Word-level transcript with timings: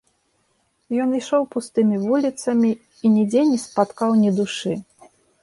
Ён 1.03 1.09
ішоў 1.19 1.45
пустымі 1.53 1.99
вуліцамі 2.07 2.71
і 3.03 3.13
нідзе 3.19 3.45
не 3.51 3.61
спаткаў 3.67 4.19
ні 4.25 4.35
душы. 4.41 4.73